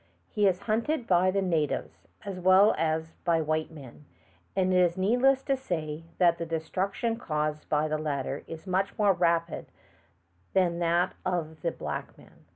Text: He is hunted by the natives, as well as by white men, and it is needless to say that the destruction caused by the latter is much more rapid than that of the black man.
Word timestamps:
He 0.31 0.47
is 0.47 0.61
hunted 0.63 1.05
by 1.05 1.29
the 1.29 1.43
natives, 1.43 2.07
as 2.25 2.39
well 2.39 2.73
as 2.75 3.11
by 3.23 3.39
white 3.39 3.69
men, 3.69 4.05
and 4.55 4.73
it 4.73 4.77
is 4.81 4.97
needless 4.97 5.43
to 5.43 5.55
say 5.55 6.05
that 6.17 6.39
the 6.39 6.45
destruction 6.47 7.17
caused 7.17 7.69
by 7.69 7.87
the 7.87 7.99
latter 7.99 8.43
is 8.47 8.65
much 8.65 8.97
more 8.97 9.13
rapid 9.13 9.67
than 10.53 10.79
that 10.79 11.13
of 11.23 11.61
the 11.61 11.69
black 11.71 12.17
man. 12.17 12.45